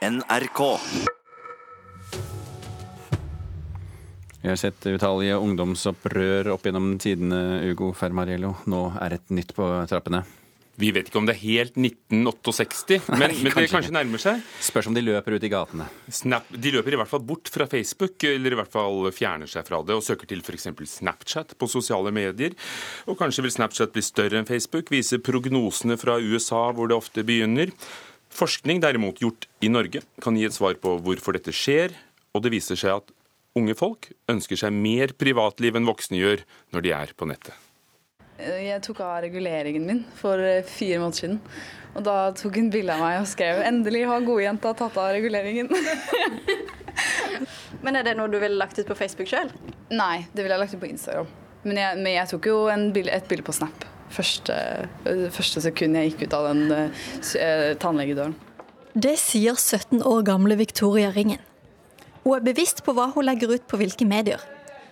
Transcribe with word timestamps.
NRK. 0.00 0.78
Vi 4.42 4.48
har 4.48 4.56
sett 4.56 4.86
utallige 4.88 5.36
ungdomsopprør 5.36 6.48
opp 6.54 6.64
gjennom 6.64 6.94
tidene, 6.96 7.60
Ugo 7.68 7.90
Fermariello. 7.92 8.54
Nå 8.72 8.86
er 8.96 9.18
et 9.18 9.34
nytt 9.36 9.52
på 9.52 9.68
trappene. 9.90 10.22
Vi 10.80 10.88
vet 10.96 11.10
ikke 11.10 11.20
om 11.20 11.26
det 11.28 11.34
er 11.34 11.42
helt 11.42 11.76
1968, 11.76 13.02
men, 13.12 13.26
Nei, 13.26 13.42
men 13.44 13.52
det 13.52 13.68
kanskje 13.68 13.92
nærmer 13.92 14.22
seg. 14.22 14.40
Spørs 14.64 14.88
om 14.88 14.96
de 14.96 15.04
løper 15.04 15.36
ut 15.36 15.44
i 15.44 15.52
gatene. 15.52 15.90
Snap, 16.08 16.48
de 16.48 16.72
løper 16.72 16.96
i 16.96 17.00
hvert 17.02 17.12
fall 17.12 17.26
bort 17.28 17.52
fra 17.52 17.68
Facebook, 17.68 18.24
eller 18.24 18.56
i 18.56 18.60
hvert 18.62 18.72
fall 18.72 19.10
fjerner 19.12 19.52
seg 19.52 19.68
fra 19.68 19.82
det, 19.84 20.00
og 20.00 20.06
søker 20.06 20.30
til 20.30 20.40
f.eks. 20.40 20.70
Snapchat 20.96 21.58
på 21.60 21.68
sosiale 21.68 22.08
medier. 22.16 22.56
Og 23.04 23.20
kanskje 23.20 23.44
vil 23.44 23.52
Snapchat 23.52 23.92
bli 23.92 24.06
større 24.06 24.40
enn 24.40 24.48
Facebook, 24.48 24.88
vise 24.88 25.20
prognosene 25.20 26.00
fra 26.00 26.16
USA 26.16 26.70
hvor 26.72 26.88
det 26.88 26.96
ofte 26.96 27.28
begynner. 27.28 27.76
Forskning 28.30 28.80
derimot 28.82 29.20
gjort 29.20 29.48
i 29.60 29.70
Norge 29.72 30.02
kan 30.22 30.36
gi 30.38 30.46
et 30.46 30.54
svar 30.54 30.76
på 30.80 30.94
hvorfor 31.02 31.34
dette 31.36 31.54
skjer, 31.54 31.94
og 32.34 32.44
det 32.44 32.52
viser 32.54 32.78
seg 32.78 33.00
at 33.00 33.10
unge 33.58 33.74
folk 33.74 34.12
ønsker 34.30 34.58
seg 34.60 34.74
mer 34.74 35.12
privatliv 35.18 35.76
enn 35.76 35.88
voksne 35.88 36.20
gjør 36.20 36.44
når 36.74 36.86
de 36.86 36.94
er 36.94 37.12
på 37.18 37.26
nettet. 37.26 37.56
Jeg 38.40 38.80
tok 38.86 39.02
av 39.04 39.18
reguleringen 39.26 39.84
min 39.84 40.00
for 40.16 40.40
eh, 40.40 40.64
fire 40.64 41.02
måneder 41.02 41.18
siden. 41.18 41.40
Og 41.90 42.04
da 42.06 42.30
tok 42.38 42.56
hun 42.56 42.70
bilde 42.72 42.94
av 42.94 43.02
meg 43.02 43.18
og 43.20 43.28
skrev 43.28 43.60
'Endelig 43.60 44.06
har 44.08 44.24
godjenta 44.24 44.72
tatt 44.78 44.96
av 44.96 45.10
reguleringen'. 45.18 45.68
Men 47.84 47.96
er 47.96 48.06
det 48.06 48.16
noe 48.16 48.30
du 48.30 48.38
ville 48.38 48.56
lagt 48.56 48.78
ut 48.78 48.88
på 48.88 48.96
Facebook 48.96 49.28
sjøl? 49.28 49.50
Nei, 49.90 50.24
det 50.32 50.44
ville 50.44 50.54
jeg 50.54 50.62
lagt 50.64 50.74
ut 50.74 50.80
på 50.80 50.92
Instagram. 50.92 51.28
Men 51.64 51.76
jeg, 51.76 51.96
men 52.00 52.12
jeg 52.14 52.28
tok 52.30 52.46
jo 52.46 52.58
en 52.72 52.92
bilde, 52.94 53.12
et 53.12 53.26
bilde 53.28 53.44
på 53.44 53.52
Snap 53.52 53.89
første, 54.10 54.54
eh, 55.06 55.26
første 55.34 55.62
sekund 55.64 55.98
jeg 55.98 56.12
gikk 56.12 56.26
ut 56.28 56.38
av 56.38 56.48
den 56.50 56.72
eh, 56.72 57.74
tannlegedøren. 57.80 58.34
Det 58.94 59.14
sier 59.22 59.54
17 59.54 60.02
år 60.02 60.24
gamle 60.26 60.56
Victoria 60.58 61.12
Ringen. 61.14 61.38
Hun 62.24 62.36
er 62.36 62.44
bevisst 62.44 62.82
på 62.84 62.92
hva 62.96 63.12
hun 63.14 63.24
legger 63.28 63.54
ut 63.54 63.68
på 63.70 63.78
hvilke 63.80 64.06
medier. 64.08 64.42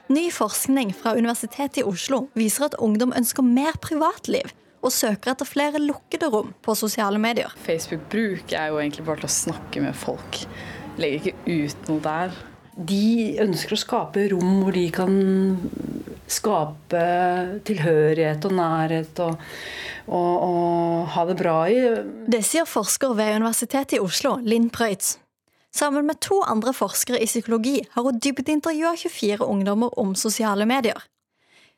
Ny 0.09 0.31
forskning 0.33 0.95
fra 0.97 1.13
Universitetet 1.19 1.83
i 1.83 1.85
Oslo 1.85 2.29
viser 2.39 2.71
at 2.71 2.79
ungdom 2.81 3.13
ønsker 3.13 3.45
mer 3.45 3.77
privatliv 3.83 4.55
og 4.79 4.95
søker 4.95 5.35
etter 5.35 5.49
flere 5.49 5.83
lukkede 5.83 6.31
rom 6.33 6.55
på 6.65 6.77
sosiale 6.79 7.19
medier. 7.21 7.53
Facebook 7.67 8.07
bruker 8.09 8.55
jeg 8.55 8.71
jo 8.73 8.79
egentlig 8.81 9.05
bare 9.05 9.21
til 9.21 9.29
å 9.29 9.35
snakke 9.35 9.83
med 9.85 9.99
folk. 9.99 10.41
Legger 10.99 11.33
ikke 11.35 11.59
ut 11.67 11.91
noe 11.91 12.05
der. 12.07 12.39
De 12.79 13.03
ønsker 13.43 13.75
å 13.75 13.81
skape 13.83 14.29
rom 14.33 14.63
hvor 14.63 14.77
de 14.79 14.87
kan 14.95 15.13
skape 16.29 17.05
tilhørighet 17.69 18.45
og 18.49 18.55
nærhet 18.59 19.23
og, 19.25 19.39
og, 20.07 20.35
og 20.49 21.07
ha 21.15 21.25
det 21.29 21.39
bra 21.41 21.57
i. 21.73 21.79
Det 22.29 22.43
sier 22.47 22.69
forsker 22.69 23.17
ved 23.19 23.39
Universitetet 23.41 23.99
i 23.99 24.03
Oslo, 24.05 24.37
Linn 24.45 24.69
Preutz. 24.75 25.17
Sammen 25.75 26.07
med 26.09 26.21
to 26.25 26.41
andre 26.49 26.73
forskere 26.73 27.21
i 27.21 27.29
psykologi 27.29 27.77
har 27.93 28.07
hun 28.07 28.19
dybdeintervjua 28.25 28.97
24 28.97 29.45
ungdommer 29.45 29.93
om 30.01 30.15
sosiale 30.17 30.67
medier. 30.67 30.99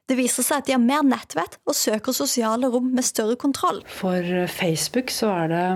Det 0.09 0.17
viser 0.19 0.43
seg 0.43 0.63
at 0.63 0.67
de 0.67 0.75
har 0.75 0.83
mer 0.83 1.05
nettvett 1.07 1.59
og 1.69 1.77
søker 1.77 2.15
sosiale 2.15 2.71
rom 2.71 2.89
med 2.97 3.07
større 3.07 3.37
kontroll. 3.39 3.83
For 3.87 4.25
Facebook 4.51 5.13
så 5.15 5.31
er 5.45 5.53
det 5.53 5.67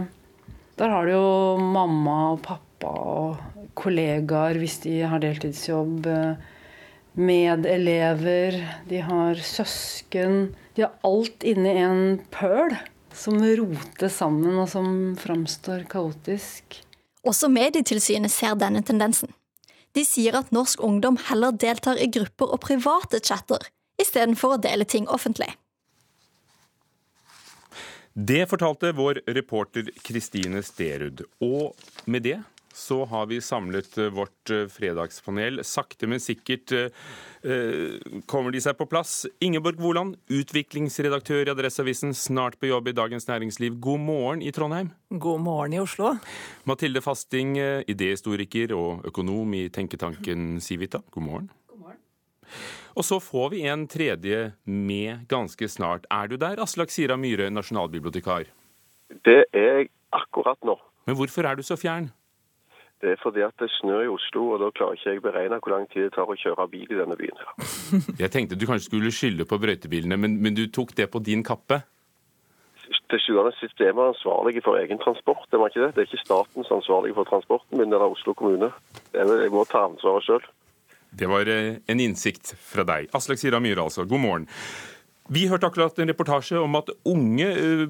Der 0.79 0.91
har 0.91 1.07
du 1.07 1.13
jo 1.13 1.59
mamma 1.59 2.33
og 2.33 2.41
pappa 2.43 2.91
og 2.91 3.37
kollegaer 3.79 4.59
hvis 4.59 4.81
de 4.83 4.97
har 5.07 5.23
deltidsjobb. 5.23 6.09
Medelever, 7.15 8.57
de 8.89 8.99
har 9.07 9.39
søsken. 9.39 10.55
De 10.75 10.83
har 10.83 10.95
alt 11.07 11.47
inni 11.47 11.77
en 11.79 12.19
pøl 12.35 12.75
som 13.15 13.39
rotes 13.39 14.19
sammen, 14.19 14.59
og 14.59 14.69
som 14.73 15.15
framstår 15.19 15.87
kaotisk. 15.91 16.81
Også 17.25 17.49
Medietilsynet 17.49 18.33
ser 18.35 18.59
denne 18.59 18.83
tendensen. 18.83 19.31
De 19.95 20.03
sier 20.03 20.35
at 20.35 20.51
norsk 20.53 20.83
ungdom 20.83 21.17
heller 21.29 21.55
deltar 21.55 22.01
i 22.03 22.11
grupper 22.11 22.51
og 22.51 22.65
private 22.67 23.23
chatter, 23.23 23.63
istedenfor 24.03 24.57
å 24.57 24.63
dele 24.63 24.85
ting 24.85 25.07
offentlig. 25.07 25.53
Det 28.15 28.45
fortalte 28.51 28.93
vår 28.95 29.23
reporter 29.35 29.89
Kristine 30.07 30.63
Sterud. 30.63 31.25
Og 31.43 31.75
med 32.07 32.27
det 32.27 32.41
så 32.75 33.05
har 33.05 33.27
vi 33.31 33.41
samlet 33.41 33.99
eh, 33.99 34.11
vårt 34.11 34.51
eh, 34.51 34.67
fredagspanel. 34.67 35.61
Sakte, 35.65 36.09
men 36.11 36.21
sikkert 36.21 36.73
eh, 36.75 36.91
kommer 38.27 38.55
de 38.55 38.63
seg 38.63 38.75
på 38.79 38.89
plass. 38.91 39.25
Ingeborg 39.45 39.79
Woland, 39.79 40.17
utviklingsredaktør 40.27 41.47
i 41.47 41.53
Adresseavisen, 41.53 42.15
snart 42.19 42.59
på 42.59 42.73
jobb 42.73 42.91
i 42.91 42.97
Dagens 42.97 43.29
Næringsliv. 43.31 43.77
God 43.79 44.03
morgen 44.03 44.43
i 44.43 44.51
Trondheim. 44.55 44.91
God 45.09 45.45
morgen 45.47 45.77
i 45.77 45.83
Oslo. 45.83 46.17
Mathilde 46.67 47.03
Fasting, 47.05 47.55
idéhistoriker 47.87 48.75
og 48.75 49.07
økonom 49.07 49.55
i 49.55 49.69
tenketanken 49.71 50.59
Civita. 50.65 51.05
God 51.15 51.29
morgen. 51.29 51.53
Og 52.95 53.07
så 53.07 53.21
får 53.23 53.49
vi 53.55 53.63
en 53.67 53.87
tredje 53.91 54.53
med 54.65 55.25
ganske 55.31 55.69
snart. 55.71 56.07
Er 56.11 56.29
du 56.31 56.37
der, 56.39 56.61
Aslak 56.63 56.91
Sira 56.95 57.17
Myhre, 57.19 57.49
nasjonalbibliotekar? 57.51 58.51
Det 59.27 59.41
er 59.53 59.81
jeg 59.81 59.89
akkurat 60.15 60.59
nå. 60.67 60.77
Men 61.07 61.19
hvorfor 61.19 61.47
er 61.47 61.59
du 61.59 61.65
så 61.67 61.79
fjern? 61.79 62.13
Det 63.05 63.13
er 63.13 63.19
fordi 63.21 63.43
at 63.45 63.53
det 63.61 63.69
snør 63.69 64.07
i 64.07 64.09
Oslo, 64.09 64.47
og 64.55 64.63
da 64.63 64.71
klarer 64.73 64.97
ikke 64.97 65.13
jeg 65.13 65.23
beregne 65.25 65.59
hvor 65.61 65.75
lang 65.75 65.85
tid 65.93 66.07
det 66.07 66.15
tar 66.15 66.31
å 66.31 66.37
kjøre 66.41 66.65
bil 66.73 66.89
i 66.89 66.97
denne 66.97 67.17
byen. 67.21 67.37
her. 67.37 67.67
Jeg 68.23 68.33
tenkte 68.33 68.57
du 68.57 68.65
kanskje 68.65 68.89
skulle 68.89 69.13
skylde 69.13 69.45
på 69.45 69.59
brøytebilene, 69.61 70.17
men, 70.17 70.39
men 70.41 70.57
du 70.57 70.65
tok 70.73 70.95
det 70.97 71.11
på 71.13 71.21
din 71.21 71.45
kappe? 71.45 71.83
Til 73.13 73.21
sjuende 73.21 73.53
og 73.53 73.59
sist 73.59 73.81
er 73.85 73.93
vi 73.93 74.07
ansvarlige 74.07 74.65
for 74.65 74.81
egen 74.81 75.01
transport, 75.03 75.45
er 75.53 75.61
var 75.61 75.73
ikke 75.73 75.85
det? 75.85 75.91
Det 75.93 76.03
er 76.03 76.09
ikke 76.09 76.25
staten 76.25 76.65
som 76.65 76.79
er 76.79 76.81
ansvarlig 76.81 77.13
for 77.19 77.29
transporten 77.29 77.81
min 77.81 77.93
er 77.93 78.07
Oslo 78.09 78.33
kommune. 78.39 78.73
Jeg 79.13 79.53
må 79.53 79.67
ta 79.69 79.85
ansvaret 79.91 80.25
sjøl. 80.25 80.49
Det 81.15 81.29
var 81.31 81.49
eh, 81.53 81.77
en 81.87 82.01
innsikt 82.01 82.57
fra 82.59 82.89
deg. 82.89 83.13
Aslak 83.15 83.39
Sira 83.39 83.61
Myhre, 83.63 83.85
altså. 83.85 84.09
God 84.09 84.25
morgen. 84.25 84.49
Vi 85.33 85.47
hørte 85.49 85.71
akkurat 85.71 85.97
en 85.99 86.11
reportasje 86.11 86.59
om 86.61 86.75
at 86.77 86.91
unge 87.09 87.47
eh, 87.49 87.85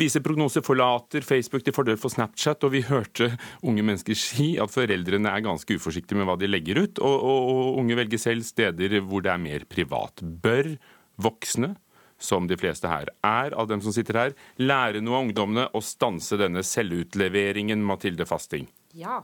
viser 0.00 0.22
prognoser 0.24 0.64
forlater 0.66 1.22
Facebook 1.22 1.62
til 1.62 1.76
fordel 1.76 1.98
for 2.00 2.10
Snapchat, 2.10 2.64
og 2.66 2.72
vi 2.74 2.82
hørte 2.88 3.28
unge 3.62 3.84
mennesker 3.86 4.18
si 4.18 4.48
at 4.58 4.72
foreldrene 4.74 5.30
er 5.30 5.44
ganske 5.46 5.78
uforsiktige 5.78 6.18
med 6.18 6.26
hva 6.26 6.34
de 6.40 6.50
legger 6.50 6.82
ut, 6.82 6.98
og, 6.98 7.14
og, 7.14 7.52
og 7.52 7.78
unge 7.84 7.98
velger 8.00 8.22
selv 8.24 8.42
steder 8.48 8.98
hvor 9.06 9.22
det 9.22 9.30
er 9.30 9.44
mer 9.46 9.68
privat. 9.70 10.24
Bør 10.24 10.74
voksne, 11.22 11.76
som 12.18 12.50
de 12.50 12.58
fleste 12.58 12.90
her 12.90 13.14
er 13.26 13.54
av 13.54 13.70
dem 13.70 13.82
som 13.84 13.94
sitter 13.94 14.18
her, 14.18 14.36
lære 14.58 15.04
noe 15.04 15.20
av 15.20 15.28
ungdommene 15.28 15.68
og 15.70 15.86
stanse 15.86 16.38
denne 16.40 16.66
selvutleveringen, 16.66 17.82
Mathilde 17.86 18.26
Fasting? 18.26 18.66
Ja. 18.98 19.22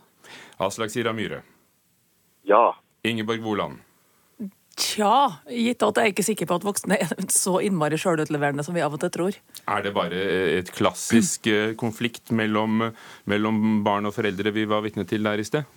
Aslak 0.63 0.95
Sira 0.95 1.15
Myhre. 1.17 1.43
Ja. 2.47 2.69
Ingeborg 3.03 3.43
Woland. 3.43 3.83
Tja, 4.81 5.43
gitt 5.53 5.83
at 5.85 5.99
jeg 6.01 6.09
er 6.09 6.15
ikke 6.15 6.25
sikker 6.25 6.49
på 6.49 6.57
at 6.57 6.65
voksne 6.65 6.97
er 6.97 7.11
så 7.33 7.59
innmari 7.65 7.99
sjølutleverende 8.01 8.65
som 8.65 8.77
vi 8.77 8.85
av 8.85 8.95
og 8.97 9.03
til 9.03 9.13
tror. 9.13 9.39
Er 9.69 9.85
det 9.85 9.93
bare 9.97 10.21
et 10.61 10.73
klassisk 10.73 11.51
eh, 11.53 11.75
konflikt 11.81 12.33
mellom, 12.33 12.89
mellom 13.29 13.83
barn 13.85 14.09
og 14.09 14.17
foreldre 14.17 14.55
vi 14.57 14.65
var 14.71 14.85
vitne 14.87 15.05
til 15.09 15.27
der 15.29 15.43
i 15.43 15.47
sted? 15.47 15.69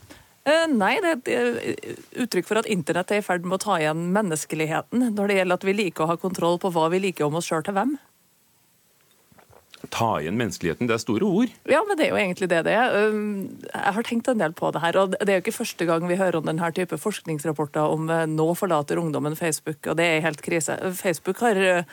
Eh, 0.44 0.66
nei, 0.72 0.96
det 1.04 1.12
er 1.12 1.20
et 1.20 1.30
eh, 1.32 2.00
uttrykk 2.24 2.48
for 2.48 2.60
at 2.60 2.68
internett 2.72 3.12
er 3.16 3.22
i 3.22 3.26
ferd 3.26 3.46
med 3.48 3.60
å 3.60 3.64
ta 3.64 3.78
igjen 3.80 4.10
menneskeligheten 4.16 5.14
når 5.16 5.30
det 5.30 5.38
gjelder 5.38 5.60
at 5.60 5.68
vi 5.68 5.76
liker 5.78 6.04
å 6.04 6.10
ha 6.12 6.18
kontroll 6.20 6.60
på 6.60 6.72
hva 6.76 6.90
vi 6.92 7.00
liker 7.06 7.28
om 7.28 7.40
oss 7.40 7.48
sjøl 7.48 7.64
til 7.64 7.78
hvem. 7.78 7.96
Ta 9.92 10.22
igjen 10.22 10.38
menneskeligheten, 10.40 10.88
det 10.88 10.96
er 10.96 11.02
store 11.04 11.28
ord. 11.28 11.52
Ja, 11.68 11.82
men 11.84 11.98
det 12.00 12.08
er 12.08 12.14
jo 12.14 12.20
egentlig 12.22 12.48
det 12.52 12.62
det 12.68 12.74
er. 12.80 13.10
Um, 13.12 13.60
Jeg 13.68 13.94
har 13.98 14.08
tenkt 14.08 14.30
en 14.32 14.40
del 14.40 14.56
på 14.56 14.72
det 14.72 14.82
her, 14.82 14.98
og 15.02 15.16
det 15.18 15.28
er 15.30 15.40
jo 15.40 15.44
ikke 15.44 15.60
første 15.60 15.86
gang 15.90 16.08
vi 16.08 16.20
hører 16.20 16.40
om 16.40 16.48
denne 16.48 16.72
type 16.72 16.98
forskningsrapporter 16.98 17.92
om 17.92 18.10
eh, 18.10 18.26
nå 18.30 18.48
forlater 18.56 19.02
ungdommen 19.02 19.36
Facebook, 19.36 19.82
og 19.88 19.98
det 20.00 20.06
er 20.08 20.28
helt 20.28 20.42
krise. 20.42 20.78
Facebook 20.96 21.44
har 21.44 21.60
eh, 21.60 21.90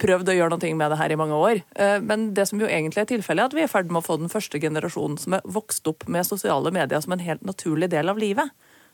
prøvd 0.00 0.32
å 0.32 0.36
gjøre 0.36 0.56
noe 0.56 0.74
med 0.76 0.92
det 0.92 0.98
her 1.00 1.12
i 1.12 1.20
mange 1.20 1.36
år, 1.36 1.62
Eh, 1.80 1.98
men 2.04 2.32
det 2.36 2.46
som 2.48 2.60
jo 2.60 2.68
egentlig 2.68 3.04
er 3.04 3.12
tilfellet, 3.14 3.42
er 3.42 3.48
at 3.48 3.56
vi 3.56 3.64
er 3.64 3.70
i 3.70 3.72
ferd 3.72 3.88
med 3.88 4.02
å 4.02 4.06
få 4.06 4.18
den 4.20 4.32
første 4.32 4.60
generasjonen 4.60 5.16
som 5.20 5.38
er 5.38 5.46
vokst 5.48 5.86
opp 5.88 6.06
med 6.08 6.28
sosiale 6.28 6.72
medier 6.74 7.00
som 7.00 7.16
en 7.16 7.24
helt 7.24 7.44
naturlig 7.46 7.88
del 7.90 8.12
av 8.12 8.20
livet. 8.20 8.50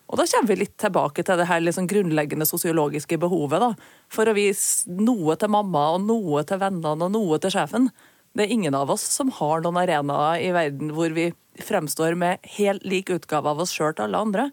Og 0.07 0.21
da 0.21 0.27
kommer 0.31 0.53
vi 0.53 0.61
litt 0.61 0.77
tilbake 0.79 1.25
til 1.27 1.39
det 1.41 1.49
her 1.51 1.63
liksom 1.65 1.89
grunnleggende 1.91 2.47
sosiologiske 2.47 3.19
behovet, 3.19 3.59
da. 3.59 3.73
For 4.13 4.29
å 4.29 4.37
vise 4.37 4.87
noe 4.87 5.35
til 5.35 5.51
mamma, 5.51 5.89
og 5.97 6.05
noe 6.07 6.45
til 6.47 6.61
vennene, 6.63 7.09
og 7.09 7.11
noe 7.11 7.41
til 7.43 7.51
sjefen. 7.51 7.91
Det 8.37 8.45
er 8.45 8.53
ingen 8.53 8.77
av 8.77 8.91
oss 8.93 9.05
som 9.09 9.31
har 9.33 9.63
noen 9.65 9.81
arenaer 9.81 10.43
i 10.45 10.53
verden 10.53 10.93
hvor 10.97 11.13
vi 11.17 11.31
fremstår 11.65 12.17
med 12.21 12.43
helt 12.59 12.85
lik 12.85 13.11
utgave 13.15 13.49
av 13.49 13.63
oss 13.65 13.73
sjøl 13.73 13.95
til 13.97 14.07
alle 14.07 14.21
andre. 14.29 14.49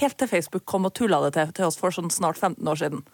Helt 0.00 0.18
til 0.20 0.28
Facebook 0.28 0.66
kom 0.68 0.88
og 0.88 0.92
tulla 0.96 1.20
det 1.24 1.34
til, 1.36 1.52
til 1.56 1.68
oss 1.70 1.78
for 1.80 1.94
sånn 1.94 2.12
snart 2.12 2.40
15 2.40 2.68
år 2.68 2.80
siden. 2.82 3.06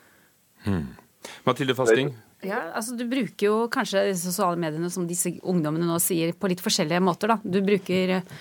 Mathilde 1.47 1.77
Fasting? 1.79 2.17
Ja, 2.47 2.69
altså 2.79 2.95
Du 2.99 3.05
bruker 3.11 3.47
jo 3.47 3.55
kanskje 3.71 4.09
disse 4.11 4.31
sosiale 4.31 4.59
mediene 4.61 4.91
som 4.95 5.07
disse 5.07 5.33
ungdommene 5.43 5.89
nå 5.89 5.99
sier, 6.03 6.35
på 6.35 6.51
litt 6.51 6.63
forskjellige 6.63 7.03
måter. 7.03 7.35
da. 7.35 7.39
Du 7.43 7.59
bruker 7.63 8.19
eh, 8.19 8.37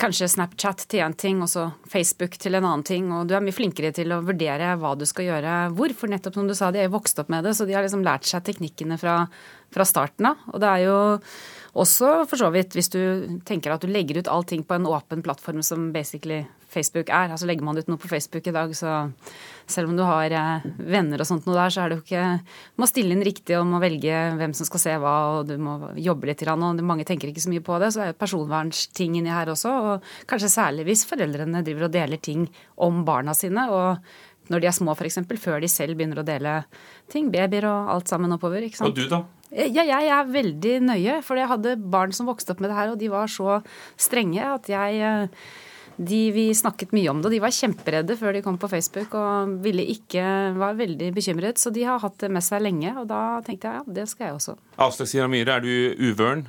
kanskje 0.00 0.28
Snapchat 0.32 0.84
til 0.90 1.02
én 1.04 1.14
ting, 1.18 1.40
og 1.44 1.50
så 1.50 1.68
Facebook 1.90 2.38
til 2.40 2.56
en 2.56 2.64
annen 2.64 2.84
ting. 2.86 3.10
Og 3.14 3.28
du 3.28 3.34
er 3.36 3.44
mye 3.44 3.54
flinkere 3.54 3.92
til 3.94 4.14
å 4.14 4.22
vurdere 4.24 4.74
hva 4.80 4.94
du 4.98 5.04
skal 5.08 5.28
gjøre 5.28 5.56
hvor. 5.76 5.94
For 5.96 6.12
nettopp 6.12 6.38
som 6.38 6.48
du 6.50 6.54
sa, 6.56 6.70
de 6.74 6.82
er 6.82 6.88
jo 6.88 6.96
vokst 6.96 7.20
opp 7.22 7.32
med 7.32 7.46
det, 7.46 7.54
så 7.56 7.66
de 7.68 7.76
har 7.76 7.86
liksom 7.86 8.04
lært 8.06 8.28
seg 8.28 8.44
teknikkene 8.46 8.98
fra, 9.00 9.22
fra 9.74 9.86
starten 9.88 10.32
av. 10.32 10.42
Og 10.52 10.62
det 10.62 10.72
er 10.72 10.86
jo 10.86 10.98
også 11.84 12.10
for 12.30 12.38
så 12.38 12.50
vidt 12.54 12.76
hvis 12.76 12.92
du 12.92 13.00
tenker 13.46 13.74
at 13.74 13.82
du 13.82 13.90
legger 13.90 14.20
ut 14.20 14.30
allting 14.30 14.62
på 14.66 14.76
en 14.76 14.86
åpen 14.86 15.24
plattform 15.26 15.62
som 15.66 15.90
basically 15.94 16.44
Facebook 16.74 17.08
er. 17.08 17.32
Altså 17.32 17.48
legger 17.48 17.66
man 17.66 17.78
ut 17.78 17.88
noe 17.90 18.00
på 18.00 18.10
Facebook 18.10 18.48
i 18.50 18.54
dag, 18.54 18.74
så 18.76 19.04
selv 19.70 19.88
om 19.88 19.96
du 19.96 20.02
har 20.04 20.34
eh, 20.34 20.66
venner 20.90 21.22
og 21.22 21.28
sånt 21.28 21.46
noe 21.48 21.56
der, 21.56 21.72
så 21.72 21.84
er 21.84 21.92
det 21.92 21.98
jo 21.98 22.04
ikke 22.04 22.24
Du 22.74 22.82
må 22.82 22.88
stille 22.90 23.16
inn 23.16 23.24
riktig 23.24 23.56
og 23.58 23.68
må 23.70 23.80
velge 23.82 24.18
hvem 24.40 24.56
som 24.56 24.68
skal 24.68 24.82
se 24.82 24.98
hva, 25.00 25.14
og 25.38 25.48
du 25.48 25.56
må 25.62 25.78
jobbe 25.96 26.28
litt. 26.30 26.44
Og 26.50 26.84
mange 26.84 27.06
tenker 27.08 27.30
ikke 27.30 27.46
så 27.46 27.54
mye 27.54 27.64
på 27.64 27.80
det, 27.82 27.94
så 27.94 28.04
er 28.04 28.12
jo 28.12 28.20
personvernsting 28.20 29.18
inni 29.20 29.32
her 29.32 29.54
også. 29.54 29.72
Og 29.94 30.12
kanskje 30.30 30.52
særlig 30.52 30.88
hvis 30.90 31.06
foreldrene 31.08 31.64
driver 31.64 31.88
og 31.88 31.96
deler 31.96 32.20
ting 32.20 32.46
om 32.76 33.04
barna 33.08 33.36
sine. 33.36 33.70
og 33.70 34.04
når 34.52 34.60
de 34.60 34.68
er 34.68 34.74
små, 34.76 34.92
f.eks., 34.92 35.22
før 35.40 35.62
de 35.62 35.70
selv 35.72 35.96
begynner 35.96 36.20
å 36.20 36.26
dele 36.26 36.58
ting. 37.12 37.30
Babyer 37.32 37.64
og 37.64 37.94
alt 37.94 38.10
sammen 38.12 38.34
oppover. 38.36 38.66
ikke 38.66 38.76
sant? 38.82 38.92
Og 38.92 38.98
du, 38.98 39.06
da? 39.08 39.22
Ja, 39.54 39.84
jeg 39.86 40.08
er 40.10 40.32
veldig 40.34 40.74
nøye, 40.82 41.20
for 41.24 41.38
jeg 41.38 41.48
hadde 41.50 41.76
barn 41.78 42.12
som 42.16 42.28
vokste 42.28 42.54
opp 42.54 42.62
med 42.62 42.72
det 42.72 42.78
her, 42.78 42.90
og 42.92 42.98
de 43.00 43.10
var 43.12 43.30
så 43.30 43.60
strenge 44.00 44.42
at 44.42 44.68
jeg 44.68 44.98
eh, 44.98 45.46
de, 45.96 46.20
vi 46.34 46.48
snakket 46.56 46.94
mye 46.96 47.10
om 47.12 47.20
det, 47.22 47.34
de 47.34 47.42
var 47.42 47.54
kjemperedde 47.54 48.16
før 48.18 48.34
de 48.36 48.42
kom 48.44 48.58
på 48.60 48.70
Facebook 48.72 49.14
og 49.18 49.54
ville 49.64 49.84
ikke, 49.94 50.24
var 50.58 50.76
veldig 50.78 51.12
bekymret. 51.14 51.60
Så 51.60 51.72
de 51.74 51.86
har 51.86 52.02
hatt 52.02 52.18
det 52.22 52.32
med 52.34 52.44
seg 52.44 52.64
lenge, 52.64 52.94
og 52.98 53.08
da 53.10 53.40
tenkte 53.46 53.70
jeg 53.70 53.80
ja, 53.80 53.96
det 54.00 54.08
skal 54.10 54.30
jeg 54.30 54.38
også. 54.40 54.58
Aslak 54.88 55.10
Sira 55.10 55.30
Myhre, 55.30 55.58
er 55.58 55.64
du 55.64 56.10
uvøren? 56.10 56.46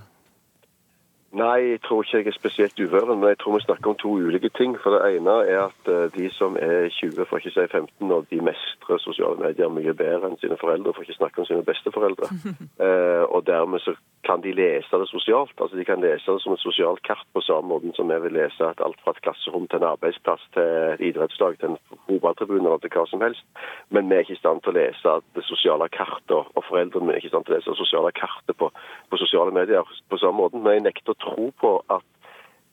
Nei, 1.36 1.72
jeg 1.74 1.82
tror 1.84 2.04
ikke 2.04 2.18
jeg 2.18 2.28
er 2.32 2.36
spesielt 2.38 2.80
uvøren, 2.80 3.20
men 3.20 3.34
jeg 3.34 3.40
tror 3.42 3.58
vi 3.58 3.64
snakker 3.66 3.92
om 3.92 3.98
to 4.00 4.12
ulike 4.16 4.50
ting. 4.56 4.78
For 4.80 4.96
det 4.96 5.18
ene 5.18 5.34
er 5.44 5.66
at 5.66 5.90
eh, 5.92 6.06
de 6.16 6.30
som 6.32 6.56
er 6.56 6.88
20, 6.96 7.26
for 7.28 7.42
ikke 7.42 7.52
å 7.52 7.56
si 7.58 7.66
15, 7.66 8.14
og 8.16 8.30
de 8.32 8.40
mestrer 8.50 9.02
sosiale 9.04 9.42
medier 9.42 9.74
mye 9.74 9.94
bedre 10.00 10.30
enn 10.30 10.40
sine 10.40 10.56
foreldre, 10.62 10.94
for 10.96 11.04
ikke 11.04 11.18
å 11.18 11.20
snakke 11.20 11.44
om 11.44 11.50
sine 11.50 11.68
besteforeldre. 11.68 12.30
eh, 12.86 13.24
og 13.28 13.44
dermed 13.50 13.84
så 13.84 13.98
kan 14.26 14.42
de 14.42 14.54
lese 14.56 15.00
det 15.02 15.10
sosialt. 15.12 15.54
Altså 15.60 15.78
De 15.78 15.86
kan 15.86 16.02
lese 16.02 16.32
det 16.32 16.42
som 16.42 16.56
et 16.56 16.64
sosialt 16.64 17.04
kart 17.04 17.28
på 17.36 17.44
samme 17.46 17.68
måte 17.70 17.92
som 17.98 18.10
vi 18.10 18.18
vil 18.24 18.38
lese 18.40 18.66
at 18.66 18.82
alt 18.82 18.98
fra 19.04 19.14
et 19.14 19.22
klasserom 19.26 19.68
til 19.68 19.82
en 19.82 19.90
arbeidsplass 19.92 20.48
til 20.56 20.72
et 20.96 21.04
idrettslag 21.10 21.60
til 21.60 21.74
en 21.74 21.78
fotballtribune 22.08 22.66
eller 22.66 22.82
til 22.82 22.94
hva 22.96 23.06
som 23.12 23.22
helst. 23.22 23.46
Men 23.94 24.10
vi 24.10 24.18
er 24.18 24.26
ikke 24.26 24.38
i 24.38 24.42
stand 24.42 24.64
til 24.64 24.74
å 24.74 24.78
lese 24.80 25.18
det 25.38 25.46
sosiale 25.46 25.90
kartet, 25.94 26.34
og 26.56 26.66
foreldrene 26.70 27.14
er 27.14 27.20
ikke 27.20 27.30
i 27.30 27.36
stand 27.36 27.46
til 27.46 27.54
å 27.54 27.58
lese 27.60 27.76
det 27.76 27.84
sosiale 27.84 28.14
kartet 28.18 28.58
på, 28.58 28.72
på 29.12 29.22
sosiale 29.22 29.54
medier 29.54 29.94
på 30.10 30.22
samme 30.24 30.42
måte. 30.42 30.64
Men 30.64 30.80
jeg 30.80 30.88
nekter 30.88 31.14
å 31.14 31.22
tro 31.26 31.52
på 31.62 31.78
at 31.90 32.06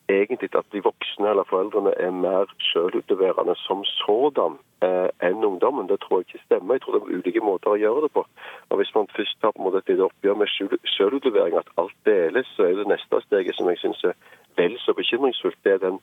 egentlig 0.09 0.55
at 0.55 0.65
de 0.71 0.83
voksne 0.83 1.29
eller 1.29 1.43
foreldrene 1.49 1.93
er 1.97 2.11
mer 2.11 2.45
selvutleverende 2.59 3.55
som 3.55 3.83
sådan 3.85 4.57
eh, 4.83 5.09
enn 5.27 5.45
ungdommen. 5.47 5.87
Det 5.87 5.99
tror 6.01 6.19
jeg 6.19 6.27
ikke 6.27 6.45
stemmer. 6.45 6.75
Jeg 6.75 6.81
tror 6.81 6.93
det 6.93 7.01
er 7.01 7.17
ulike 7.17 7.43
måter 7.43 7.73
å 7.73 7.79
gjøre 7.79 8.05
det 8.05 8.11
på. 8.17 8.25
Og 8.69 8.77
Hvis 8.77 8.95
man 8.95 9.07
først 9.15 9.39
tar 9.41 9.51
på 9.51 9.61
en 9.61 9.67
måte 9.69 9.83
et 9.87 10.07
oppgjør 10.07 10.39
med 10.41 10.51
selvutlevering, 10.97 11.57
at 11.57 11.71
alt 11.77 11.95
deles, 12.05 12.47
så 12.55 12.67
er 12.67 12.79
det 12.79 12.87
neste 12.91 13.21
steget 13.27 13.55
som 13.55 13.69
jeg 13.71 13.79
syns 13.83 14.03
er 14.03 14.17
vel 14.57 14.75
så 14.79 14.93
bekymringsfullt, 14.93 15.57
det 15.63 15.71
er 15.73 15.85
den 15.87 15.99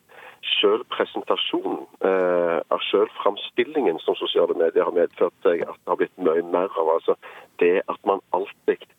selvpresentasjonen 0.59 1.85
eh, 2.09 2.57
av 2.73 2.81
selvframstillingen 2.89 4.01
som 4.03 4.17
sosiale 4.19 4.57
medier 4.57 4.87
har 4.87 4.97
medført 4.97 5.37
seg 5.45 5.61
at 5.67 5.77
det 5.77 5.93
har 5.93 6.01
blitt 6.01 6.17
mye 6.17 6.43
mer 6.55 6.73
av. 6.81 6.95
Altså 6.97 7.15
det 7.61 7.77
at 7.87 8.01
man 8.09 8.25
alltid 8.33 8.89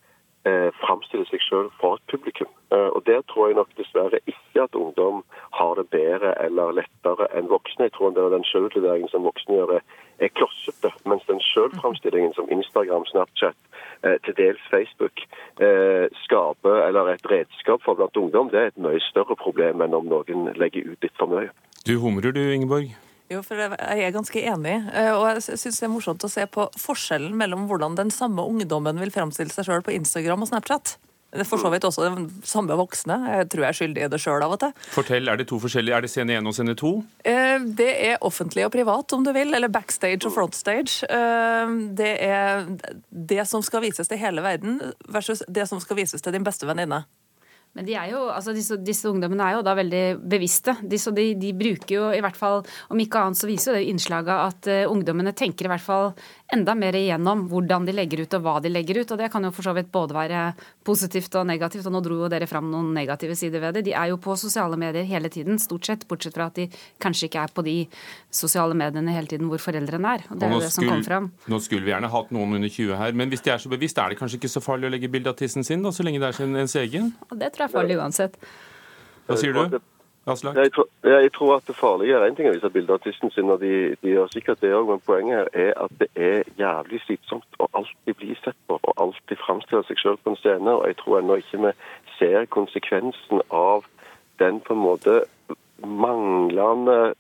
eh, 0.49 0.71
framstille 0.83 1.27
seg 1.31 1.43
selv 1.49 1.71
for 1.81 1.99
et 1.99 2.07
publikum. 2.13 2.51
Eh, 2.73 2.91
og 2.97 3.07
Der 3.07 3.21
tror 3.29 3.47
jeg 3.47 3.57
nok 3.57 3.71
dessverre 3.77 4.19
ikke 4.27 4.63
at 4.63 4.75
ungdom 4.75 5.25
har 5.59 5.75
det 5.75 5.89
bedre 5.91 6.35
eller 6.45 6.77
lettere 6.81 7.27
enn 7.37 7.49
voksne. 7.49 7.89
Jeg 7.89 7.93
tror 7.93 8.11
den 8.11 8.49
sjølutleveringen 8.51 9.09
som 9.13 9.27
voksne 9.29 9.55
gjør, 9.55 9.81
er 10.25 10.35
klossete. 10.39 10.91
Mens 11.07 11.25
den 11.27 11.41
selvframstillingen 11.41 12.35
som 12.35 12.51
Instagram, 12.51 13.07
Snapchat, 13.07 13.59
eh, 14.05 14.19
til 14.25 14.35
dels 14.37 14.63
Facebook 14.71 15.17
eh, 15.61 16.07
skaper, 16.25 16.87
eller 16.89 17.15
et 17.15 17.31
redskap 17.31 17.81
for 17.85 17.95
blant 17.95 18.17
ungdom, 18.17 18.51
det 18.51 18.61
er 18.61 18.67
et 18.67 18.85
mye 18.87 19.01
større 19.11 19.37
problem 19.37 19.83
enn 19.83 19.95
om 19.95 20.07
noen 20.07 20.53
legger 20.57 20.93
ut 20.93 21.03
litt 21.03 21.17
for 21.19 21.27
mye. 21.27 21.51
Du 21.87 21.99
humrer 21.99 22.33
du, 22.33 22.45
Ingeborg? 22.53 22.95
Jo, 23.33 23.41
for 23.47 23.57
Jeg 23.57 24.03
er 24.05 24.13
ganske 24.13 24.43
enig, 24.43 24.75
eh, 24.93 25.13
og 25.15 25.25
jeg 25.31 25.57
syns 25.57 25.81
det 25.81 25.87
er 25.89 25.93
morsomt 25.93 26.27
å 26.27 26.31
se 26.31 26.45
på 26.51 26.67
forskjellen 26.81 27.33
mellom 27.39 27.65
hvordan 27.71 27.97
den 27.97 28.13
samme 28.13 28.45
ungdommen 28.45 29.01
vil 29.01 29.15
framstille 29.15 29.55
seg 29.55 29.69
sjøl 29.69 29.87
på 29.87 29.95
Instagram 29.97 30.45
og 30.45 30.53
Snapchat. 30.53 30.97
For 31.49 31.57
så 31.57 31.71
vidt 31.73 31.87
også 31.89 32.05
den 32.05 32.27
samme 32.45 32.77
voksne. 32.77 33.17
Jeg 33.39 33.47
tror 33.49 33.65
jeg 33.65 33.73
er 33.73 33.77
skyldig 33.79 34.03
i 34.05 34.09
det 34.13 34.19
sjøl 34.21 34.43
av 34.45 34.53
og 34.53 34.59
til. 34.61 34.75
Fortell, 34.93 35.31
Er 35.33 35.41
det 35.41 35.47
to 35.49 35.57
forskjellige? 35.63 35.97
Er 35.97 36.05
det 36.05 36.11
scene 36.13 36.37
én 36.37 36.49
og 36.49 36.53
scene 36.53 36.75
to? 36.77 36.91
Eh, 37.25 37.57
det 37.65 37.89
er 37.89 38.21
offentlig 38.21 38.67
og 38.67 38.73
privat, 38.75 39.15
om 39.17 39.25
du 39.25 39.33
vil. 39.33 39.55
Eller 39.55 39.73
backstage 39.73 40.29
og 40.29 40.35
frontstage. 40.35 41.09
Eh, 41.09 41.73
det 41.97 42.13
er 42.21 42.69
det 43.09 43.49
som 43.49 43.65
skal 43.65 43.81
vises 43.81 44.13
til 44.13 44.21
hele 44.21 44.45
verden, 44.45 44.77
versus 45.09 45.43
det 45.49 45.65
som 45.71 45.81
skal 45.81 45.97
vises 45.97 46.21
til 46.21 46.37
din 46.37 46.45
beste 46.45 46.69
venninne. 46.69 47.07
Men 47.73 47.87
de 47.89 47.95
jo, 48.11 48.27
altså 48.29 48.53
disse, 48.53 48.77
disse, 48.85 49.09
ungdommene 49.09 49.47
er 49.47 49.57
jo 49.57 49.65
da 49.65 49.73
veldig 49.79 50.03
bevisste. 50.29 50.75
De, 50.85 50.99
så 51.01 51.13
de, 51.15 51.31
de, 51.41 51.55
bruker 51.57 51.95
jo 51.95 52.11
i 52.13 52.21
hvert 52.21 52.37
fall, 52.37 52.61
om 52.93 53.01
ikke 53.01 53.23
annet 53.23 53.41
så 53.41 53.49
viser 53.49 53.73
jo 53.73 53.79
det 53.81 53.89
innslaget 53.89 54.33
at 54.35 54.69
uh, 54.69 54.93
ungdommene 54.93 55.33
tenker 55.37 55.69
i 55.69 55.73
hvert 55.73 55.85
fall 55.85 56.13
enda 56.53 56.75
mer 56.77 56.99
igjennom 56.99 57.47
hvordan 57.49 57.87
de 57.89 57.95
legger 57.97 58.27
ut 58.27 58.37
og 58.37 58.45
hva 58.45 58.59
de 58.61 58.73
legger 58.73 59.01
ut. 59.01 59.15
Og 59.15 59.21
det 59.23 59.31
kan 59.33 59.47
jo 59.47 59.53
for 59.57 59.65
så 59.65 59.73
vidt 59.77 59.89
både 59.95 60.17
være 60.17 60.43
positivt 60.85 61.39
og 61.41 61.49
negativt. 61.49 61.89
Og 61.89 61.97
nå 61.97 62.03
dro 62.05 62.19
jo 62.25 62.31
dere 62.33 62.49
fram 62.51 62.69
noen 62.73 62.93
negative 62.93 63.37
sider 63.41 63.65
ved 63.65 63.79
det. 63.79 63.87
De 63.89 63.97
er 63.97 64.11
jo 64.13 64.21
på 64.21 64.37
sosiale 64.37 64.77
medier 64.81 65.09
hele 65.09 65.33
tiden, 65.33 65.57
stort 65.63 65.89
sett. 65.89 66.05
Bortsett 66.11 66.37
fra 66.37 66.51
at 66.53 66.61
de 66.61 66.69
kanskje 67.01 67.31
ikke 67.31 67.47
er 67.47 67.57
på 67.57 67.65
de 67.65 67.77
sosiale 68.29 68.77
mediene 68.77 69.17
hele 69.17 69.31
tiden 69.31 69.49
hvor 69.49 69.63
foreldrene 69.63 70.13
er. 70.19 70.27
Og 70.29 70.37
det 70.37 70.49
er 70.49 70.55
jo 70.59 70.61
det 70.67 70.71
som 70.77 70.85
kommer 70.85 71.09
fram. 71.09 71.33
Nå 71.49 71.63
skulle 71.65 71.89
vi 71.89 71.95
gjerne 71.95 72.13
hatt 72.13 72.37
noen 72.37 72.59
under 72.61 72.69
20 72.69 73.01
her, 73.01 73.17
men 73.17 73.33
hvis 73.33 73.45
de 73.47 73.55
er 73.55 73.65
så 73.65 73.73
bevisst, 73.73 74.01
er 74.03 74.13
det 74.13 74.21
kanskje 74.21 74.43
ikke 74.43 74.53
så 74.53 74.65
farlig 74.65 74.91
å 74.91 74.93
legge 74.93 75.11
bilde 75.13 75.33
av 75.33 75.41
tissen 75.41 75.65
sin, 75.65 75.81
da, 75.85 75.93
så 75.95 76.05
lenge 76.05 76.21
det 76.21 76.29
er 76.29 76.37
sin 76.37 76.57
ens 76.59 76.77
egen? 76.81 77.13
Det 77.33 77.53
tror 77.55 77.62
er 77.65 77.73
farlig 77.73 77.99
uansett. 77.99 78.39
Hva 79.27 79.39
sier 79.41 79.57
du? 79.57 79.81
Aslak? 80.27 80.55
Jeg, 80.55 80.71
tror, 80.73 80.87
jeg 81.03 81.33
tror 81.35 81.57
at 81.57 81.67
det 81.67 81.75
farlige 81.75 82.15
er 82.15 82.25
en 82.29 82.37
ting 82.39 82.47
å 82.47 82.53
vise 82.55 82.71
bilder 82.71 82.95
av 82.95 83.03
tissen 83.03 83.33
sin, 83.35 83.51
og 83.51 83.59
de, 83.59 83.97
de 84.05 84.13
gjør 84.13 84.29
sikkert 84.31 84.61
det 84.63 84.71
òg, 84.77 84.93
men 84.93 85.03
poenget 85.03 85.41
her 85.41 85.49
er 85.65 85.73
at 85.83 85.97
det 85.99 86.09
er 86.15 86.47
jævlig 86.61 87.01
slitsomt 87.03 87.59
å 87.59 87.67
alltid 87.81 88.19
bli 88.21 88.37
sett 88.45 88.59
på 88.71 88.79
og 88.79 89.03
alltid 89.03 89.41
framstille 89.43 89.83
seg 89.89 89.99
sjøl 89.99 90.21
på 90.23 90.35
en 90.35 90.39
scene. 90.39 90.77
Og 90.77 90.87
jeg 90.87 91.01
tror 91.01 91.19
ennå 91.19 91.41
ikke 91.43 91.63
vi 91.65 91.75
ser 92.21 92.47
konsekvensen 92.55 93.43
av 93.51 93.89
den 94.39 94.63
på 94.63 94.77
en 94.77 94.85
måte 94.85 95.19
manglende 95.83 97.15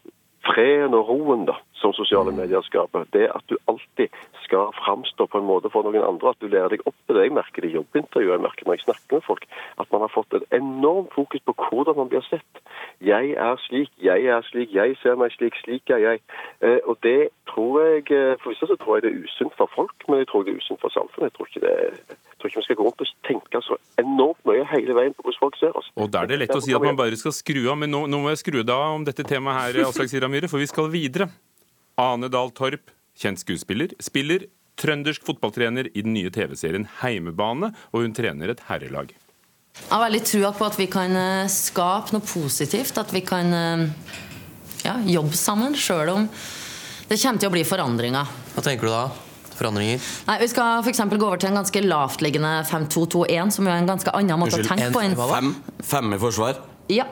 freden 0.46 0.94
og 0.98 1.08
roen 1.08 1.46
da, 1.48 1.56
som 1.78 1.94
sosiale 1.96 2.32
medier 2.34 2.62
skaper. 2.66 3.06
Det 3.14 3.28
at 3.30 3.44
du 3.50 3.56
alltid 3.70 4.14
skal 4.42 4.72
framstå 4.76 5.26
på 5.26 5.38
en 5.38 5.46
måte 5.48 5.70
for 5.72 5.86
noen 5.86 6.04
andre, 6.04 6.32
at 6.32 6.40
du 6.42 6.48
lærer 6.50 6.74
deg 6.74 6.84
opp 6.86 6.96
til 7.06 7.16
det. 7.16 7.26
Jeg 7.26 7.34
merker 7.36 7.64
det 7.64 7.70
i 7.70 7.76
jobbintervjuer, 7.76 8.34
jeg 8.36 8.44
merker 8.44 8.66
når 8.66 8.78
jeg 8.78 8.84
snakker 8.86 9.18
med 9.18 9.26
folk, 9.26 9.46
at 9.80 9.92
man 9.94 10.04
har 10.04 10.12
fått 10.12 10.36
et 10.38 10.46
enormt 10.58 11.14
fokus 11.14 11.44
på 11.46 11.54
hvordan 11.58 11.98
man 11.98 12.10
blir 12.12 12.26
sett. 12.26 12.62
Jeg 13.00 13.34
er 13.48 13.62
slik, 13.66 13.92
jeg 14.02 14.26
er 14.34 14.42
slik, 14.50 14.74
jeg 14.74 14.98
ser 15.02 15.16
meg 15.20 15.34
slik, 15.36 15.56
slik 15.62 15.94
er 15.94 16.02
jeg. 16.02 16.24
Eh, 16.60 16.80
og 16.86 16.98
det 17.06 17.30
tror 17.50 17.80
jeg 17.82 18.10
eh, 18.10 18.36
For 18.42 18.50
det 18.52 18.68
så 18.68 18.76
tror 18.76 18.98
jeg 18.98 19.06
det 19.06 19.12
er 19.12 19.24
usunt 19.24 19.56
for 19.56 19.70
folk, 19.74 19.96
men 20.08 20.22
jeg 20.22 20.28
tror 20.30 20.44
det 20.44 20.54
er 20.54 20.62
usunt 20.62 20.80
for 20.80 20.94
samfunnet. 20.94 21.30
Jeg 21.30 21.38
tror 21.38 21.50
ikke 21.50 21.66
det 21.66 22.18
jeg 22.42 22.48
tror 22.48 22.48
ikke 22.48 22.60
vi 22.60 22.64
skal 22.64 22.76
gå 22.76 22.84
rundt 22.86 23.00
og 23.00 23.06
tenke 23.28 23.41
hele 24.74 24.96
veien 24.96 25.14
på 25.16 25.24
hvordan 25.26 25.40
folk 25.40 25.58
ser 25.60 25.76
oss. 25.78 25.90
Og 25.96 26.10
Da 26.12 26.24
er 26.24 26.32
det 26.32 26.40
lett 26.42 26.56
å 26.56 26.62
si 26.64 26.74
at 26.76 26.84
man 26.84 26.98
bare 26.98 27.18
skal 27.20 27.34
skru 27.36 27.62
av, 27.66 27.78
men 27.80 27.92
nå, 27.92 28.04
nå 28.10 28.22
må 28.22 28.32
jeg 28.32 28.42
skru 28.42 28.60
av 28.62 28.96
om 28.96 29.06
dette 29.06 29.26
temaet 29.28 29.60
her, 29.60 29.84
Aslak 29.86 30.10
Sira 30.12 30.30
Myhre, 30.32 30.50
for 30.50 30.62
vi 30.62 30.70
skal 30.70 30.90
videre. 30.92 31.28
Ane 32.00 32.30
Dahl 32.32 32.52
Torp, 32.56 32.92
kjent 33.18 33.42
skuespiller, 33.42 33.92
spiller 34.02 34.48
trøndersk 34.80 35.24
fotballtrener 35.26 35.90
i 35.92 36.04
den 36.04 36.14
nye 36.16 36.32
TV-serien 36.32 36.88
Heimebane, 37.02 37.72
og 37.92 38.06
hun 38.06 38.16
trener 38.16 38.52
et 38.54 38.64
herrelag. 38.70 39.12
Jeg 39.72 39.88
har 39.88 40.02
veldig 40.04 40.22
trua 40.28 40.50
på 40.56 40.66
at 40.68 40.76
vi 40.76 40.86
kan 40.92 41.14
eh, 41.16 41.50
skape 41.52 42.12
noe 42.12 42.24
positivt. 42.24 42.98
At 43.00 43.12
vi 43.14 43.22
kan 43.24 43.52
eh, 43.56 43.84
ja, 44.84 44.98
jobbe 45.08 45.38
sammen, 45.38 45.76
sjøl 45.78 46.12
om 46.12 46.28
det 47.08 47.18
kommer 47.20 47.40
til 47.40 47.50
å 47.50 47.52
bli 47.52 47.64
forandringer. 47.68 48.28
Hva 48.54 48.64
tenker 48.64 48.88
du 48.88 48.92
da? 48.92 49.31
Forandringer? 49.58 50.00
Nei, 50.28 50.38
Vi 50.42 50.48
skal 50.52 50.82
f.eks. 50.82 51.02
gå 51.10 51.26
over 51.26 51.40
til 51.42 51.52
en 51.52 51.60
ganske 51.60 51.84
lavtliggende 51.84 52.54
5-2-2-1, 52.70 53.54
som 53.58 53.68
er 53.68 53.78
en 53.78 53.92
ganske 53.92 54.14
annen 54.16 54.40
måte 54.40 54.58
Unnskyld, 54.58 54.66
å 54.66 54.74
tenke 54.74 54.90
på. 54.94 55.04
En, 55.04 55.16
fem, 55.34 55.78
fem 55.92 56.16
i 56.16 56.20
forsvar? 56.22 56.60
Ja. 56.92 57.06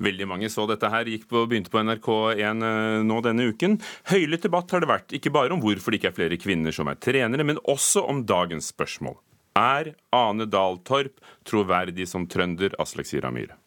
Veldig 0.00 0.26
mange 0.28 0.48
så 0.52 0.64
dette 0.68 0.88
her, 0.90 1.08
gikk 1.08 1.26
på, 1.30 1.44
begynte 1.48 1.72
på 1.72 1.82
NRK1 1.84 2.66
eh, 2.66 3.00
nå 3.06 3.20
denne 3.24 3.50
uken. 3.52 3.78
Høylytt 4.10 4.46
debatt 4.48 4.72
har 4.74 4.82
det 4.82 4.90
vært, 4.90 5.16
ikke 5.16 5.32
bare 5.34 5.54
om 5.54 5.62
hvorfor 5.62 5.92
det 5.92 6.00
ikke 6.00 6.12
er 6.12 6.16
flere 6.16 6.40
kvinner 6.40 6.74
som 6.74 6.90
er 6.90 7.00
trenere, 7.00 7.46
men 7.46 7.60
også 7.68 8.06
om 8.08 8.24
dagens 8.28 8.72
spørsmål. 8.72 9.18
Er 9.60 9.92
Ane 10.14 10.46
Dahl 10.48 10.78
Torp 10.86 11.20
troverdig 11.48 12.06
som 12.08 12.24
trønder, 12.30 12.72
Aslak 12.80 13.08
Sira 13.10 13.32
Myhre? 13.34 13.59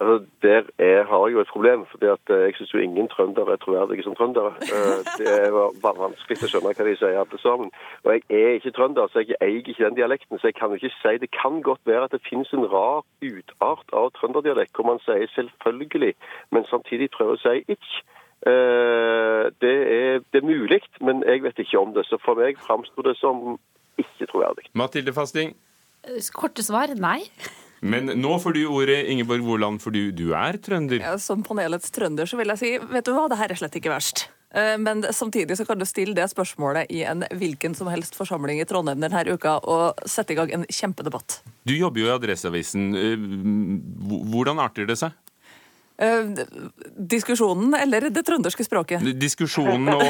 Altså, 0.00 0.24
Der 0.42 0.62
er, 0.78 1.04
har 1.04 1.26
jeg 1.26 1.32
jo 1.34 1.40
et 1.40 1.46
problem. 1.52 1.86
fordi 1.90 2.06
at 2.06 2.24
eh, 2.30 2.42
Jeg 2.46 2.54
syns 2.56 2.74
jo 2.74 2.78
ingen 2.78 3.08
trøndere 3.08 3.52
er 3.52 3.56
troverdige 3.56 4.02
som 4.02 4.14
trøndere. 4.14 4.52
Eh, 4.74 4.98
Det 5.18 5.28
er 5.46 5.50
vanskelig 5.82 6.42
å 6.42 6.48
skjønne 6.50 6.72
hva 6.74 6.84
de 6.88 6.96
sier 6.96 7.18
alle 7.22 7.38
sammen. 7.42 7.70
Og 8.04 8.10
jeg 8.12 8.22
er 8.30 8.52
ikke 8.58 8.72
trønder, 8.78 9.06
så 9.12 9.18
jeg 9.22 9.36
eier 9.40 9.58
ikke 9.62 9.84
den 9.84 9.94
dialekten. 10.00 10.38
Så 10.38 10.46
jeg 10.50 10.54
kan 10.54 10.68
jo 10.70 10.74
ikke 10.80 10.94
si 11.02 11.18
Det 11.24 11.30
kan 11.42 11.62
godt 11.62 11.80
være 11.86 12.04
at 12.04 12.12
det 12.16 12.22
finnes 12.30 12.52
en 12.52 12.66
rar 12.74 13.02
utart 13.22 13.88
av 13.92 14.10
trønderdialekt 14.18 14.74
hvor 14.74 14.86
man 14.90 14.98
sier 15.06 15.26
'selvfølgelig', 15.36 16.14
men 16.50 16.64
samtidig 16.72 17.10
prøver 17.10 17.34
å 17.36 17.42
si 17.44 17.56
'ikke'. 17.72 18.02
Eh, 18.50 19.44
Det 19.62 19.76
er, 19.98 20.18
det 20.32 20.38
er 20.42 20.46
mulig, 20.54 20.82
men 21.00 21.22
jeg 21.26 21.42
vet 21.42 21.58
ikke 21.58 21.78
om 21.78 21.94
det. 21.94 22.06
Så 22.06 22.16
for 22.24 22.34
meg 22.34 22.58
framsto 22.58 23.02
det 23.02 23.16
som 23.16 23.58
ikke 23.98 24.26
troverdig. 24.32 24.64
Mathilde 24.74 25.12
Fasting. 25.12 25.56
Korte 26.34 26.62
svar 26.62 26.86
nei. 26.98 27.20
Men 27.82 28.12
nå 28.22 28.36
får 28.38 28.54
du 28.54 28.60
ordet, 28.70 29.00
Ingeborg 29.10 29.42
Woland, 29.42 29.82
fordi 29.82 30.04
du 30.14 30.28
er 30.38 30.58
trønder. 30.62 31.02
Ja, 31.02 31.16
som 31.18 31.42
panelets 31.42 31.90
trønder 31.90 32.30
så 32.30 32.38
vil 32.38 32.52
jeg 32.54 32.60
si 32.60 32.70
vet 32.78 33.08
du 33.08 33.10
hva, 33.16 33.26
det 33.30 33.40
her 33.40 33.50
er 33.50 33.58
slett 33.58 33.78
ikke 33.80 33.90
verst. 33.90 34.28
Eh, 34.54 34.76
Men 34.78 35.02
samtidig 35.02 35.56
så 35.58 35.66
kan 35.66 35.80
du 35.80 35.86
stille 35.88 36.14
det 36.14 36.28
spørsmålet 36.30 36.92
i 36.94 37.02
en 37.08 37.24
hvilken 37.34 37.74
som 37.74 37.90
helst 37.90 38.14
forsamling 38.18 38.60
i 38.62 38.68
Trondheim 38.68 39.02
denne 39.02 39.24
uka 39.34 39.56
og 39.64 39.98
sette 40.06 40.34
i 40.34 40.38
gang 40.38 40.52
en 40.54 40.66
kjempedebatt. 40.70 41.40
Du 41.66 41.74
jobber 41.74 42.04
jo 42.04 42.06
i 42.10 42.14
Adresseavisen. 42.14 42.92
Eh, 42.94 43.28
Hvordan 44.30 44.62
arter 44.62 44.86
det 44.86 44.98
seg? 45.00 45.16
Eh, 46.02 46.44
Diskusjonen 47.12 47.74
eller 47.78 48.08
det 48.10 48.24
trønderske 48.26 48.64
språket? 48.66 49.04
Diskusjonen 49.20 49.88
og 49.94 50.02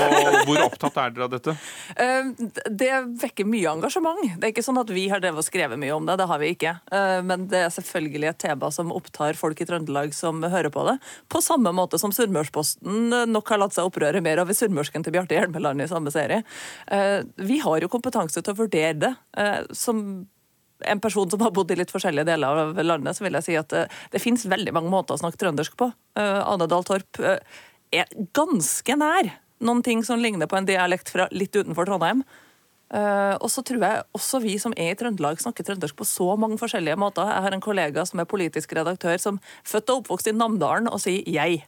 hvor 0.49 0.63
opptatt 0.65 0.97
er 1.03 1.15
dere 1.17 1.27
av 1.29 1.33
dette? 1.35 1.55
Eh, 1.97 2.31
Det 2.71 2.91
vekker 3.23 3.49
mye 3.49 3.71
engasjement. 3.75 4.23
Det 4.39 4.49
er 4.49 4.55
ikke 4.55 4.65
sånn 4.65 4.81
at 4.81 4.93
vi 4.93 5.07
har 5.13 5.21
drevet 5.23 5.43
og 5.43 5.47
skrevet 5.47 5.81
mye 5.81 5.95
om 5.97 6.07
det, 6.09 6.17
det 6.23 6.29
har 6.31 6.41
vi 6.43 6.53
ikke. 6.57 6.75
Eh, 6.93 7.21
Men 7.23 7.47
det 7.53 7.65
er 7.67 7.75
selvfølgelig 7.75 8.31
et 8.33 8.41
tema 8.47 8.71
som 8.73 8.93
opptar 8.95 9.37
folk 9.39 9.61
i 9.61 9.69
Trøndelag 9.69 10.15
som 10.17 10.43
hører 10.43 10.73
på 10.73 10.87
det. 10.89 10.99
På 11.29 11.43
samme 11.45 11.73
måte 11.77 12.01
som 12.01 12.13
Sunnmørsposten 12.15 13.29
nok 13.33 13.49
har 13.53 13.61
latt 13.63 13.77
seg 13.77 13.89
opprøre 13.89 14.23
mer 14.25 14.41
over 14.43 14.57
sunnmørsken 14.57 15.05
til 15.05 15.13
Bjarte 15.15 15.37
Hjelmeland 15.37 15.83
i 15.83 15.91
samme 15.91 16.13
serie. 16.15 16.43
Eh, 16.89 17.23
Vi 17.37 17.59
har 17.59 17.81
jo 17.81 17.89
kompetanse 17.93 18.41
til 18.43 18.55
å 18.55 18.57
vurdere 18.65 18.99
det. 18.99 19.15
Som 19.77 20.27
en 20.89 21.03
person 21.03 21.31
som 21.31 21.43
har 21.45 21.53
bodd 21.55 21.71
i 21.73 21.79
litt 21.81 21.93
forskjellige 21.93 22.29
deler 22.29 22.63
av 22.65 22.81
landet, 22.83 23.17
så 23.17 23.27
vil 23.27 23.39
jeg 23.39 23.49
si 23.49 23.59
at 23.59 23.71
det, 23.73 23.87
det 24.13 24.23
finnes 24.23 24.47
veldig 24.49 24.75
mange 24.77 24.93
måter 24.93 25.17
å 25.17 25.23
snakke 25.23 25.41
trøndersk 25.41 25.77
på. 25.79 25.91
Anedal 26.17 26.55
Ane 26.55 26.71
Dahl 26.71 26.87
Torp 26.89 27.21
eh, 27.23 27.61
er 27.93 28.13
ganske 28.37 28.97
nær 28.99 29.33
noen 29.63 29.83
ting 29.87 30.03
som 30.05 30.21
ligner 30.21 30.51
på 30.51 30.59
en 30.59 30.67
dialekt 30.67 31.13
fra 31.13 31.29
litt 31.35 31.55
utenfor 31.55 31.87
Trondheim. 31.89 32.25
Eh, 32.93 33.35
og 33.41 33.49
så 33.49 33.65
tror 33.65 33.85
jeg 33.87 34.03
også 34.17 34.43
vi 34.43 34.59
som 34.61 34.75
er 34.77 34.93
i 34.93 34.97
Trøndelag, 34.99 35.41
snakker 35.41 35.65
trøndersk 35.65 35.97
på 35.97 36.07
så 36.09 36.35
mange 36.41 36.59
forskjellige 36.61 36.99
måter. 37.01 37.31
Jeg 37.31 37.47
har 37.47 37.57
en 37.57 37.65
kollega 37.65 38.05
som 38.09 38.21
er 38.21 38.29
politisk 38.29 38.75
redaktør, 38.77 39.17
som 39.23 39.41
født 39.65 39.95
og 39.95 40.03
oppvokst 40.03 40.29
i 40.29 40.37
Namdalen, 40.37 40.91
og 40.93 41.01
sier 41.01 41.25
'jeg'. 41.25 41.63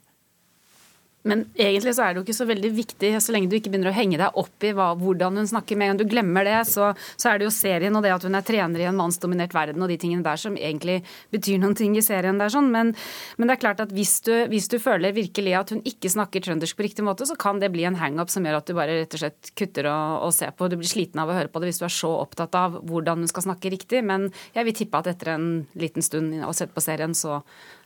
Men 1.24 1.46
egentlig 1.56 1.94
så 1.96 2.04
er 2.04 2.12
det 2.12 2.20
jo 2.20 2.24
ikke 2.26 2.36
så 2.36 2.44
veldig 2.48 2.70
viktig, 2.76 3.10
så 3.24 3.32
lenge 3.32 3.48
du 3.48 3.56
ikke 3.56 3.70
begynner 3.72 3.88
å 3.88 3.96
henge 3.96 4.18
deg 4.20 4.36
opp 4.40 4.66
i 4.66 4.74
hva, 4.76 4.90
hvordan 5.00 5.40
hun 5.40 5.46
snakker. 5.48 5.78
Med 5.80 5.86
en 5.86 5.94
gang 5.94 6.00
du 6.02 6.10
glemmer 6.10 6.44
det, 6.44 6.58
så, 6.68 6.90
så 7.16 7.30
er 7.30 7.40
det 7.40 7.46
jo 7.46 7.54
serien 7.54 7.96
og 7.96 8.04
det 8.04 8.12
at 8.12 8.26
hun 8.28 8.36
er 8.36 8.44
trener 8.44 8.82
i 8.82 8.88
en 8.90 8.98
mannsdominert 8.98 9.54
verden 9.56 9.80
og 9.80 9.88
de 9.88 9.96
tingene 10.00 10.24
der 10.26 10.40
som 10.40 10.58
egentlig 10.58 10.98
betyr 11.32 11.62
noen 11.62 11.76
ting 11.78 11.96
i 11.96 12.02
serien 12.04 12.40
der 12.40 12.52
sånn. 12.52 12.68
Men, 12.74 12.92
men 13.38 13.48
det 13.48 13.56
er 13.56 13.62
klart 13.62 13.80
at 13.80 13.94
hvis 13.96 14.18
du, 14.26 14.34
hvis 14.52 14.68
du 14.68 14.76
føler 14.82 15.16
virkelig 15.16 15.54
at 15.56 15.72
hun 15.72 15.80
ikke 15.88 16.12
snakker 16.12 16.44
trøndersk 16.44 16.76
på 16.76 16.84
riktig 16.90 17.06
måte, 17.08 17.24
så 17.28 17.38
kan 17.40 17.62
det 17.62 17.72
bli 17.72 17.86
en 17.88 17.96
hangup 18.00 18.32
som 18.32 18.44
gjør 18.44 18.60
at 18.60 18.68
du 18.68 18.76
bare 18.76 18.98
rett 19.00 19.16
og 19.16 19.24
slett 19.24 19.54
kutter 19.56 19.88
og, 19.88 20.26
og 20.28 20.34
ser 20.36 20.52
på. 20.52 20.68
Du 20.68 20.76
blir 20.76 20.92
sliten 20.92 21.22
av 21.24 21.32
å 21.32 21.38
høre 21.38 21.48
på 21.48 21.62
det 21.62 21.72
hvis 21.72 21.80
du 21.80 21.86
er 21.88 21.96
så 22.02 22.12
opptatt 22.18 22.60
av 22.60 22.82
hvordan 22.84 23.24
hun 23.24 23.32
skal 23.32 23.48
snakke 23.48 23.72
riktig. 23.72 24.04
Men 24.04 24.28
jeg 24.52 24.68
vil 24.68 24.76
tippe 24.76 25.00
at 25.00 25.08
etter 25.14 25.32
en 25.38 25.48
liten 25.72 26.04
stund 26.04 26.36
å 26.44 26.52
sette 26.52 26.76
på 26.76 26.84
serien, 26.84 27.16
så 27.16 27.40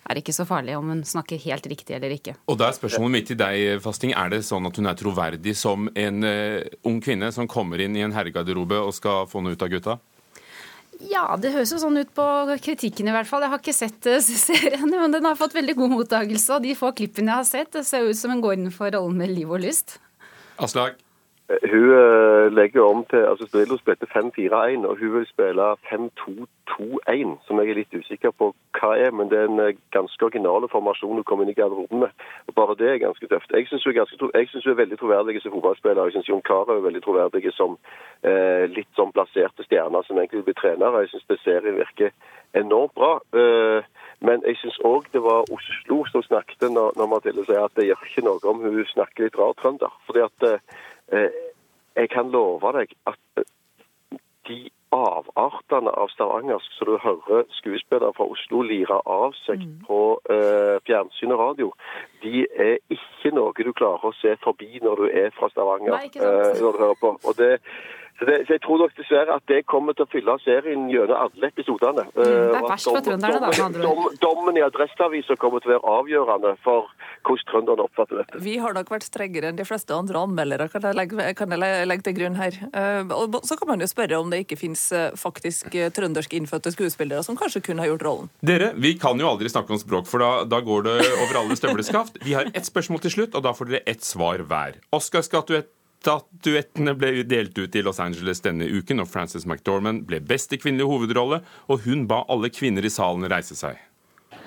er 0.08 0.16
det 0.16 0.24
ikke 0.24 0.36
så 0.38 0.46
farlig 0.48 0.76
om 0.78 0.88
hun 0.88 1.02
snakker 1.04 1.40
helt 1.42 1.66
riktig 1.68 1.96
eller 1.98 2.14
ikke. 2.14 2.34
Og 2.48 2.56
da 2.58 2.70
er 2.70 2.76
spørsmålet 2.76 3.14
mitt 3.14 3.26
til 3.28 3.38
deg, 3.40 3.82
Fasting. 3.84 4.14
Er 4.16 4.32
det 4.32 4.40
sånn 4.48 4.66
at 4.68 4.78
hun 4.80 4.88
er 4.88 4.96
troverdig 4.96 5.52
som 5.58 5.90
en 5.92 6.24
uh, 6.24 6.64
ung 6.88 7.02
kvinne 7.04 7.28
som 7.34 7.48
kommer 7.50 7.82
inn 7.84 7.96
i 7.98 8.04
en 8.06 8.14
herregarderobe 8.16 8.80
og 8.80 8.94
skal 8.96 9.28
få 9.28 9.44
noe 9.44 9.56
ut 9.56 9.64
av 9.64 9.72
gutta? 9.72 9.98
Ja, 10.98 11.36
det 11.38 11.52
høres 11.54 11.70
jo 11.70 11.78
sånn 11.78 12.00
ut 12.00 12.10
på 12.16 12.24
kritikken 12.64 13.06
i 13.06 13.12
hvert 13.14 13.28
fall. 13.28 13.44
Jeg 13.44 13.52
har 13.52 13.60
ikke 13.62 13.76
sett 13.76 14.08
eh, 14.10 14.30
serien, 14.48 14.88
men 14.90 15.14
den 15.14 15.28
har 15.28 15.38
fått 15.38 15.54
veldig 15.54 15.76
god 15.78 15.94
mottakelse. 15.94 16.56
Og 16.56 16.64
de 16.64 16.74
få 16.78 16.90
klippene 16.96 17.30
jeg 17.30 17.42
har 17.44 17.46
sett, 17.46 17.70
det 17.76 17.84
ser 17.86 18.08
ut 18.08 18.18
som 18.18 18.34
hun 18.34 18.42
går 18.42 18.58
inn 18.58 18.72
for 18.74 18.90
rollen 18.96 19.20
med 19.20 19.30
liv 19.30 19.50
og 19.50 19.62
lyst. 19.62 20.00
Aslag? 20.58 20.98
Hun 21.48 21.90
eh, 21.92 22.52
legger 22.52 22.82
om 22.82 23.04
til 23.10 23.16
altså 23.16 23.46
Strillo 23.46 23.76
spilte 23.78 24.06
5-4-1, 24.16 24.86
og 24.88 24.98
hun 25.00 25.12
vil 25.14 25.26
spille 25.26 25.66
5-2-2-1, 25.90 27.30
som 27.46 27.60
jeg 27.60 27.70
er 27.70 27.78
litt 27.78 27.94
usikker 27.96 28.34
på 28.36 28.50
hva 28.76 28.90
er. 29.04 29.14
Men 29.16 29.30
det 29.30 29.38
er 29.38 29.48
en 29.48 29.62
eh, 29.64 29.78
ganske 29.96 30.24
originale 30.26 30.68
formasjon 30.68 31.16
hun 31.16 31.24
kom 31.24 31.40
inn 31.40 31.48
i 31.48 31.56
garderoben 31.56 32.02
med. 32.04 32.12
og 32.48 32.54
Bare 32.58 32.76
det 32.76 32.90
er 32.90 33.00
ganske 33.06 33.30
tøft. 33.32 33.54
Jeg 33.56 33.64
syns 33.70 33.86
hun, 33.88 33.96
hun 33.96 34.72
er 34.72 34.80
veldig 34.82 34.98
troverdig 35.00 35.40
som 35.42 35.54
fotballspiller. 35.54 36.10
Jeg 36.10 36.18
syns 36.18 36.28
Jon 36.28 36.44
Carew 36.50 36.76
er 36.76 36.84
veldig 36.84 37.02
troverdig 37.06 37.54
som 37.56 37.78
eh, 38.28 38.68
litt 38.68 38.92
sånn 39.00 39.14
plasserte 39.16 39.64
stjerner 39.64 40.04
som 40.04 40.20
egentlig 40.20 40.44
blir 40.44 40.52
bli 40.52 40.60
trenere. 40.60 41.06
Jeg 41.06 41.14
syns 41.14 41.46
serien 41.46 41.80
virker 41.80 42.12
enormt 42.60 42.92
bra. 42.92 43.14
Eh, 43.32 43.88
men 44.20 44.44
jeg 44.44 44.60
syns 44.60 44.76
òg 44.84 45.08
det 45.16 45.24
var 45.24 45.48
Oslo 45.48 46.02
som 46.12 46.28
snakket 46.28 46.68
når, 46.68 46.92
når 47.00 47.10
Mathilde 47.14 47.48
sier 47.48 47.64
at 47.64 47.80
det 47.80 47.88
gjør 47.88 48.04
ikke 48.04 48.28
noe 48.28 48.52
om 48.52 48.60
hun 48.68 48.84
snakker 48.92 49.30
litt 49.30 49.40
rar 49.40 49.56
trønder. 49.56 49.96
Fordi 50.04 50.26
at 50.28 50.48
eh, 50.52 50.60
Eh, 50.60 50.97
Jeg 51.12 52.10
kan 52.12 52.30
love 52.30 52.72
deg 52.76 52.92
at 53.10 53.40
eh, 53.40 54.18
de 54.48 54.58
avartene 54.94 55.92
av 55.92 56.08
stavangersk 56.12 56.76
som 56.78 56.88
du 56.88 56.98
hører 57.02 57.44
skuespillere 57.58 58.14
fra 58.16 58.28
Oslo 58.32 58.62
lire 58.64 59.00
av 59.04 59.34
seg 59.42 59.64
på 59.88 59.98
eh, 60.32 60.76
fjernsyn 60.88 61.34
og 61.34 61.42
radio, 61.42 61.68
de 62.22 62.46
er 62.58 62.78
ikke 62.90 63.34
noe 63.36 63.52
du 63.58 63.72
klarer 63.72 64.08
å 64.10 64.14
se 64.20 64.36
forbi 64.44 64.80
når 64.82 65.04
du 65.04 65.06
er 65.24 65.30
fra 65.38 65.48
Stavanger. 65.52 65.94
Nei, 65.98 66.10
eh, 66.14 66.58
når 66.60 66.72
du 66.78 66.84
hører 66.86 67.00
på. 67.00 67.14
Og 67.24 67.36
det, 67.38 67.58
så, 68.18 68.26
det, 68.26 68.36
så 68.48 68.56
jeg 68.56 68.62
tror 68.64 68.80
nok 68.82 68.94
dessverre 68.98 69.34
at 69.38 69.44
det 69.46 69.60
kommer 69.70 69.94
til 69.94 70.02
å 70.06 70.10
fylle 70.10 70.34
serien 70.42 70.88
gjennom 70.90 71.20
alle 71.28 71.50
episodene. 71.52 72.02
Mm, 72.10 72.16
det 72.18 72.30
er 72.30 72.56
Eh, 72.58 72.64
verst 72.68 72.88
for 72.90 73.04
trønderne, 73.06 73.40
da, 73.44 73.68
dom- 73.84 74.16
Dommen 74.24 74.58
i 74.58 74.64
Adresseavisa 74.66 75.36
kommer 75.38 75.62
til 75.62 75.70
å 75.70 75.76
være 75.76 75.92
avgjørende 75.98 76.54
for 76.64 76.88
hvordan 77.28 77.46
trønderne 77.52 77.84
oppfatter 77.86 78.18
dette. 78.22 78.40
Vi 78.42 78.56
har 78.58 78.74
nok 78.74 78.90
vært 78.90 79.06
strengere 79.06 79.52
enn 79.52 79.58
de 79.60 79.66
fleste 79.68 79.94
andre 79.94 80.18
anmeldere, 80.26 80.66
kan 80.72 80.82
jeg 80.88 80.98
legge, 80.98 81.28
kan 81.38 81.54
jeg 81.54 81.86
legge 81.92 82.06
til 82.08 82.16
grunn 82.18 82.38
her. 82.40 82.58
Eh, 82.72 83.14
og 83.14 83.38
så 83.46 83.58
kan 83.60 83.70
man 83.70 83.84
jo 83.86 83.90
spørre 83.90 84.18
om 84.18 84.30
det 84.34 84.42
ikke 84.46 84.58
finnes 84.64 84.82
faktisk 85.18 85.68
trønderske 85.68 85.94
trøndersk 85.98 86.34
innfødte 86.38 86.70
skuespillere 86.74 87.22
som 87.26 87.36
kanskje 87.38 87.60
kunne 87.66 87.84
ha 87.84 87.88
gjort 87.90 88.02
rollen. 88.06 88.28
Dere, 88.42 88.72
vi 88.80 88.94
kan 88.98 89.18
jo 89.20 89.28
aldri 89.28 89.50
snakke 89.52 89.74
om 89.74 89.78
språk, 89.80 90.06
for 90.08 90.22
da, 90.22 90.30
da 90.48 90.60
går 90.64 90.82
det 90.86 90.96
over 91.22 91.38
alle 91.42 91.56
støvleskaft. 91.58 92.07
Vi 92.24 92.34
har 92.34 92.44
ett 92.54 92.66
spørsmål 92.66 93.00
til 93.04 93.10
slutt, 93.16 93.34
og 93.34 93.42
da 93.46 93.52
får 93.56 93.64
dere 93.70 93.82
ett 93.86 94.04
svar 94.04 94.38
hver. 94.48 94.72
Oscar-statuettene 94.94 96.94
ble 96.98 97.24
delt 97.28 97.58
ut 97.58 97.76
i 97.76 97.82
Los 97.82 98.00
Angeles 98.00 98.40
denne 98.44 98.64
uken, 98.68 99.00
og 99.00 99.08
Frances 99.10 99.46
McDormand 99.46 100.06
ble 100.08 100.20
beste 100.20 100.56
kvinnelige 100.60 100.86
hovedrolle, 100.90 101.40
og 101.68 101.80
hun 101.86 102.06
ba 102.10 102.24
alle 102.28 102.50
kvinner 102.50 102.84
i 102.84 102.90
salen 102.92 103.28
reise 103.30 103.54
seg. 103.58 103.76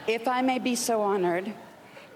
If 0.07 0.27
I 0.27 0.41
may 0.41 0.59
be 0.59 0.75
so 0.75 1.01
honored 1.01 1.53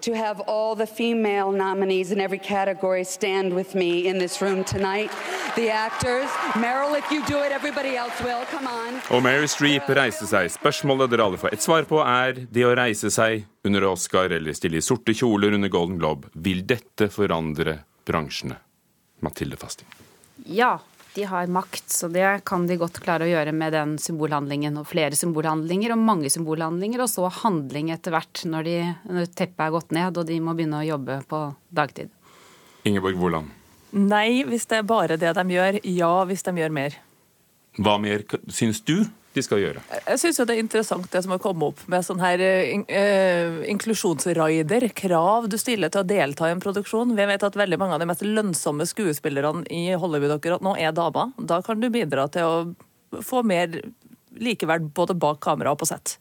to 0.02 0.14
have 0.14 0.40
all 0.46 0.76
the 0.76 0.86
female 0.86 1.52
nominees 1.52 2.12
in 2.12 2.20
every 2.20 2.38
category 2.38 3.04
stand 3.04 3.54
with 3.54 3.74
me 3.74 4.06
in 4.06 4.18
this 4.18 4.42
room 4.42 4.62
tonight, 4.64 5.10
the 5.56 5.70
actors, 5.70 6.28
Meryl, 6.54 6.96
if 6.98 7.10
you 7.10 7.24
do 7.26 7.42
it, 7.42 7.52
everybody 7.52 7.96
else 7.96 8.20
will. 8.22 8.44
Come 8.50 8.66
on. 8.66 9.00
Og 9.10 9.22
Mary 9.22 9.46
Streep 9.46 9.88
reiste 9.88 10.26
seg. 10.28 10.50
Spørsmålet 10.52 11.10
dere 11.10 11.24
alle 11.24 11.38
får 11.40 11.48
et 11.56 11.62
svar 11.62 11.82
på, 11.88 12.00
er 12.02 12.46
det 12.52 12.64
å 12.66 12.74
reise 12.76 13.10
seg 13.10 13.46
under 13.66 13.84
Oscar 13.90 14.30
eller 14.30 14.56
stille 14.56 14.80
i 14.80 14.84
sorte 14.84 15.14
kjoler 15.14 15.56
under 15.56 15.70
Golden 15.72 15.98
Globe. 16.00 16.30
Vil 16.32 16.64
dette 16.66 17.10
forandre 17.12 17.80
bransjene? 18.06 18.58
Mathilde 19.24 19.56
Fasting. 19.56 19.88
Ja, 20.46 20.76
de 21.16 21.24
har 21.24 21.46
makt, 21.46 21.90
så 21.90 22.08
det 22.12 22.40
kan 22.44 22.66
de 22.68 22.76
godt 22.76 23.00
klare 23.00 23.24
å 23.24 23.30
gjøre 23.30 23.52
med 23.56 23.72
den 23.72 23.94
symbolhandlingen. 23.98 24.76
Og 24.76 24.88
flere 24.90 25.16
symbolhandlinger 25.16 25.94
og 25.94 26.02
mange 26.04 26.30
symbolhandlinger, 26.32 27.00
og 27.02 27.08
så 27.08 27.30
handling 27.42 27.88
etter 27.94 28.12
hvert 28.12 28.42
når, 28.44 28.68
de, 28.68 28.76
når 29.08 29.30
teppet 29.32 29.64
er 29.64 29.72
gått 29.72 29.94
ned 29.96 30.20
og 30.20 30.28
de 30.28 30.36
må 30.44 30.52
begynne 30.58 30.82
å 30.82 30.88
jobbe 30.90 31.22
på 31.30 31.42
dagtid. 31.72 32.12
Ingeborg 32.86 33.16
Woland. 33.18 33.54
Nei, 33.96 34.44
hvis 34.44 34.68
det 34.68 34.82
er 34.82 34.86
bare 34.86 35.16
det 35.16 35.32
de 35.38 35.56
gjør. 35.56 35.80
Ja, 35.88 36.12
hvis 36.28 36.44
de 36.44 36.52
gjør 36.60 36.74
mer. 36.76 36.98
Hva 37.80 37.96
mer 38.00 38.24
syns 38.52 38.82
du 38.84 38.98
de 39.36 39.44
skal 39.44 39.60
gjøre? 39.62 39.82
Jeg 40.06 40.20
syns 40.22 40.40
det 40.42 40.54
er 40.56 40.62
interessant 40.62 41.06
det 41.12 41.22
som 41.24 41.34
har 41.34 41.40
kommet 41.44 41.68
opp 41.70 41.84
med 41.92 42.04
sånn 42.06 42.20
her 42.24 42.42
in- 42.72 42.86
eh, 42.88 43.60
inklusjonsraider. 43.72 44.88
Krav 44.96 45.48
du 45.52 45.56
stiller 45.60 45.92
til 45.92 46.02
å 46.02 46.08
delta 46.08 46.48
i 46.48 46.54
en 46.56 46.62
produksjon. 46.64 47.14
Vi 47.16 47.28
vet 47.30 47.46
at 47.46 47.56
veldig 47.58 47.78
mange 47.78 47.94
av 47.96 48.00
de 48.02 48.10
mest 48.10 48.24
lønnsomme 48.26 48.86
skuespillerne 48.88 49.66
i 49.70 49.92
Hollywood 49.94 50.38
akkurat 50.38 50.64
nå 50.64 50.76
er 50.80 50.92
damer. 50.96 51.32
Da 51.38 51.60
kan 51.62 51.80
du 51.80 51.90
bidra 51.92 52.28
til 52.32 52.42
å 52.42 53.22
få 53.22 53.44
mer 53.46 53.82
likeverd 54.36 54.90
både 54.92 55.14
bak 55.18 55.40
kamera 55.40 55.72
og 55.72 55.78
på 55.80 55.86
sett. 55.88 56.18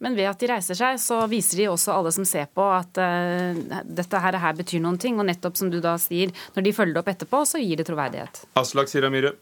Men 0.00 0.16
ved 0.18 0.26
at 0.28 0.40
de 0.42 0.48
reiser 0.50 0.76
seg, 0.76 0.98
så 1.00 1.22
viser 1.30 1.56
de 1.62 1.68
også 1.70 1.94
alle 1.94 2.10
som 2.12 2.26
ser 2.28 2.48
på 2.52 2.64
at 2.66 2.98
uh, 3.00 3.80
dette 3.86 4.20
her, 4.20 4.36
her 4.42 4.56
betyr 4.58 4.82
noen 4.84 4.98
ting. 5.00 5.16
Og 5.20 5.24
nettopp 5.28 5.56
som 5.56 5.70
du 5.72 5.78
da 5.80 5.94
sier, 6.02 6.32
når 6.56 6.66
de 6.66 6.72
følger 6.76 6.96
det 6.96 7.00
opp 7.00 7.12
etterpå, 7.14 7.40
så 7.48 7.60
gir 7.62 7.80
det 7.80 7.86
troverdighet. 7.88 8.42
Aslak 8.60 8.90
Siramire. 8.92 9.32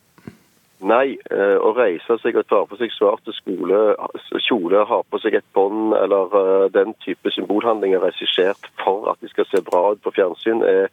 Nei, 0.83 1.15
eh, 1.31 1.57
å 1.63 1.71
reise 1.77 2.17
seg 2.19 2.37
og 2.41 2.47
ta 2.51 2.65
på 2.67 2.77
seg 2.81 2.91
svarte 2.91 3.31
skole, 3.37 3.81
kjole, 4.43 4.83
ha 4.89 5.03
på 5.07 5.21
seg 5.23 5.37
et 5.39 5.47
bånd 5.55 5.95
eller 5.95 6.33
eh, 6.41 6.69
den 6.75 6.97
type 7.05 7.31
symbolhandlinger 7.31 8.03
regissert 8.03 8.67
for 8.83 9.07
at 9.13 9.21
de 9.23 9.31
skal 9.31 9.47
se 9.47 9.63
bra 9.63 9.93
ut 9.93 10.03
på 10.03 10.15
fjernsyn, 10.17 10.65
er 10.67 10.91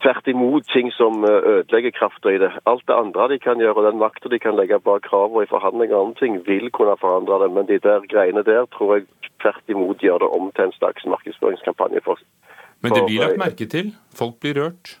tvert 0.00 0.30
imot 0.32 0.64
ting 0.72 0.88
som 0.96 1.24
eh, 1.28 1.48
ødelegger 1.52 1.92
krafta 1.98 2.32
i 2.32 2.40
det. 2.40 2.50
Alt 2.70 2.86
det 2.88 2.96
andre 2.96 3.28
de 3.34 3.38
kan 3.44 3.60
gjøre, 3.60 3.76
og 3.76 3.88
den 3.90 4.00
makta 4.00 4.32
de 4.32 4.40
kan 4.40 4.56
legge 4.56 4.80
bak 4.80 5.04
kravene 5.08 5.44
i 5.44 5.50
forhandlinger 5.52 5.98
og 5.98 6.06
andre 6.06 6.20
ting, 6.22 6.40
vil 6.48 6.72
kunne 6.72 6.96
forandre 7.00 7.42
det. 7.44 7.50
Men 7.58 7.68
de 7.68 7.78
der 7.84 8.08
greiene 8.08 8.46
der 8.46 8.64
tror 8.72 8.96
jeg 8.96 9.08
tvert 9.42 9.76
imot 9.76 10.00
gjør 10.04 10.24
det 10.24 10.32
om 10.40 10.48
til 10.56 10.68
en 10.68 10.76
slags 10.78 11.04
markedsføringskampanje. 11.04 12.00
for 12.04 12.18
Men 12.80 12.96
det 12.96 13.04
blir 13.04 13.20
lagt 13.26 13.40
merke 13.44 13.68
til. 13.68 13.92
Folk 14.16 14.40
blir 14.40 14.56
rørt. 14.62 14.96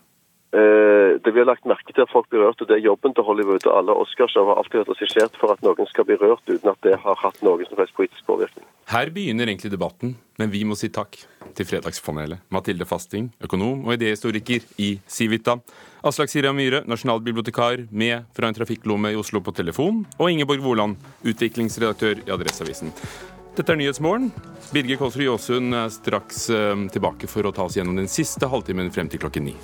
Eh, 0.52 1.18
Det 1.20 1.32
blir 1.34 1.44
lagt 1.44 1.66
merke 1.68 1.92
til 1.92 2.02
at 2.02 2.10
folk 2.10 2.26
blir 2.30 2.40
rørt, 2.42 2.60
og 2.62 2.68
det 2.68 2.78
er 2.78 2.86
jobben 2.86 3.12
til 3.14 3.22
Hollywood. 3.22 3.66
og 3.66 3.76
Alle 3.76 3.94
Oscarshow 4.02 4.46
har 4.48 4.56
alltid 4.58 4.80
vært 4.80 4.92
regissert 4.94 5.36
for 5.38 5.52
at 5.52 5.60
noen 5.62 5.86
skal 5.90 6.06
bli 6.08 6.16
rørt, 6.16 6.42
uten 6.48 6.70
at 6.70 6.80
det 6.82 6.96
har 6.98 7.18
hatt 7.22 7.42
noen 7.42 7.66
som 7.68 7.78
helst 7.78 7.94
politisk 7.94 8.24
påvirkning. 8.26 8.64
Her 8.90 9.10
begynner 9.14 9.46
egentlig 9.46 9.70
debatten, 9.70 10.16
men 10.38 10.50
vi 10.50 10.64
må 10.64 10.74
si 10.78 10.88
takk 10.88 11.18
til 11.54 11.66
Fredagspanelet. 11.66 12.40
Mathilde 12.50 12.86
Fasting, 12.88 13.28
økonom 13.42 13.84
og 13.86 13.94
idéhistoriker 13.94 14.64
i 14.78 14.98
Civita. 15.06 15.58
Aslak 16.02 16.32
Sira 16.32 16.54
Myhre, 16.56 16.82
nasjonalbibliotekar 16.88 17.86
med 17.92 18.24
fra 18.34 18.48
en 18.48 18.54
trafikklomme 18.54 19.12
i 19.12 19.18
Oslo 19.20 19.40
på 19.40 19.54
telefon. 19.54 20.06
Og 20.18 20.30
Ingeborg 20.30 20.64
Woland, 20.64 20.96
utviklingsredaktør 21.22 22.24
i 22.26 22.30
Adresseavisen. 22.32 22.90
Dette 23.54 23.70
er 23.70 23.76
Nyhetsmorgen. 23.76 24.32
Birger 24.72 24.96
Kolsrud 24.96 25.26
Jåsund 25.26 25.74
er 25.74 25.90
straks 25.90 26.48
eh, 26.50 26.88
tilbake 26.94 27.28
for 27.28 27.44
å 27.44 27.52
ta 27.52 27.66
oss 27.68 27.76
gjennom 27.76 27.98
den 27.98 28.08
siste 28.08 28.48
halvtimen 28.48 28.90
frem 28.94 29.10
til 29.10 29.20
klokken 29.20 29.50
ni. 29.50 29.56